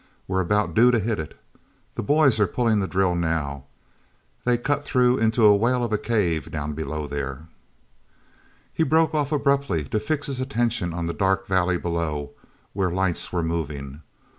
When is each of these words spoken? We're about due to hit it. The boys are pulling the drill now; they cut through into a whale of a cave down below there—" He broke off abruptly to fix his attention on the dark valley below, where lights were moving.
We're 0.27 0.39
about 0.41 0.73
due 0.73 0.89
to 0.89 0.97
hit 0.99 1.19
it. 1.19 1.39
The 1.93 2.01
boys 2.01 2.39
are 2.39 2.47
pulling 2.47 2.79
the 2.79 2.87
drill 2.87 3.13
now; 3.13 3.65
they 4.45 4.57
cut 4.57 4.83
through 4.83 5.19
into 5.19 5.45
a 5.45 5.55
whale 5.55 5.83
of 5.83 5.93
a 5.93 5.99
cave 5.99 6.49
down 6.49 6.73
below 6.73 7.05
there—" 7.05 7.45
He 8.73 8.81
broke 8.81 9.13
off 9.13 9.31
abruptly 9.31 9.83
to 9.83 9.99
fix 9.99 10.25
his 10.25 10.39
attention 10.41 10.91
on 10.91 11.05
the 11.05 11.13
dark 11.13 11.45
valley 11.45 11.77
below, 11.77 12.31
where 12.73 12.89
lights 12.89 13.31
were 13.31 13.43
moving. 13.43 14.01